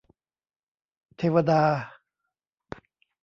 [1.17, 1.63] เทวดา